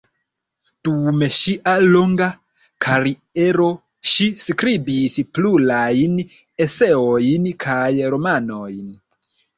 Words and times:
Dum 0.87 1.19
ŝia 1.39 1.73
longa 1.95 2.29
kariero 2.85 3.67
ŝi 4.13 4.27
skribis 4.45 5.19
plurajn 5.39 6.19
eseojn 6.67 7.49
kaj 7.67 7.87
romanojn. 8.17 8.93